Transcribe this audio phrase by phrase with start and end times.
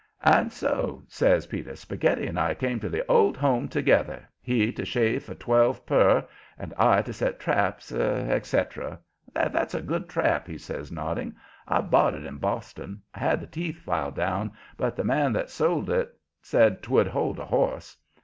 [0.25, 4.83] "And so," says Peter, "Spaghetti and I came to the Old Home together, he to
[4.83, 6.27] shave for twelve per,
[6.57, 8.99] and I to set traps, etcetera.
[9.35, 11.35] That's a good trap," he says, nodding,
[11.67, 13.03] "I bought it in Boston.
[13.13, 16.11] I had the teeth filed down, but the man that sold it
[16.41, 17.95] said 'twould hold a horse.